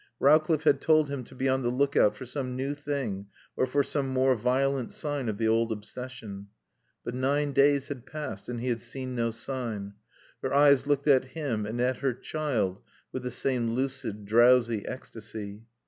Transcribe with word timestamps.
Rowcliffe 0.19 0.63
had 0.63 0.81
told 0.81 1.09
him 1.09 1.23
to 1.25 1.35
be 1.35 1.47
on 1.47 1.61
the 1.61 1.69
lookout 1.69 2.15
for 2.15 2.25
some 2.25 2.55
new 2.55 2.73
thing 2.73 3.27
or 3.55 3.67
for 3.67 3.83
some 3.83 4.07
more 4.09 4.35
violent 4.35 4.91
sign 4.93 5.29
of 5.29 5.37
the 5.37 5.47
old 5.47 5.71
obsession. 5.71 6.47
But 7.03 7.13
nine 7.13 7.53
days 7.53 7.89
had 7.89 8.07
passed 8.07 8.49
and 8.49 8.61
he 8.61 8.69
had 8.69 8.81
seen 8.81 9.13
no 9.13 9.29
sign. 9.29 9.93
Her 10.41 10.51
eyes 10.55 10.87
looked 10.87 11.07
at 11.07 11.25
him 11.35 11.67
and 11.67 11.79
at 11.79 11.97
her 11.97 12.15
child 12.15 12.81
with 13.11 13.21
the 13.21 13.29
same 13.29 13.75
lucid, 13.75 14.25
drowsy 14.25 14.87
ecstasy. 14.87 15.65